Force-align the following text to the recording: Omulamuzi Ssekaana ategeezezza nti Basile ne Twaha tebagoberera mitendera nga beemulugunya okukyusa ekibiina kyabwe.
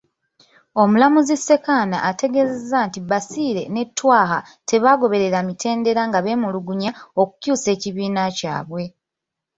Omulamuzi 0.81 1.35
Ssekaana 1.39 1.97
ategeezezza 2.09 2.77
nti 2.87 2.99
Basile 3.09 3.63
ne 3.73 3.83
Twaha 3.97 4.39
tebagoberera 4.67 5.39
mitendera 5.47 6.01
nga 6.09 6.19
beemulugunya 6.25 6.91
okukyusa 7.21 7.67
ekibiina 7.75 8.23
kyabwe. 8.37 8.83